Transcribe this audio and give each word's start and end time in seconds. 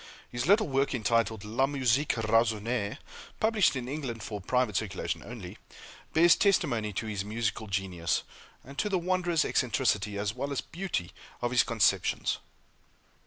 His 0.31 0.47
little 0.47 0.67
work, 0.67 0.95
entitled 0.95 1.45
"La 1.45 1.67
Musique 1.67 2.15
Raisonnée," 2.17 2.97
published 3.39 3.75
in 3.75 3.87
England, 3.87 4.23
for 4.23 4.41
private 4.41 4.75
circulation 4.75 5.21
only, 5.23 5.59
bears 6.11 6.35
testimony 6.35 6.91
to 6.93 7.05
his 7.05 7.23
musical 7.23 7.67
genius, 7.67 8.23
and 8.63 8.79
to 8.79 8.89
the 8.89 8.97
wondrous 8.97 9.45
eccentricity, 9.45 10.17
as 10.17 10.33
well 10.33 10.51
as 10.51 10.59
beauty, 10.59 11.11
of 11.39 11.51
his 11.51 11.61
conceptions. 11.61 12.39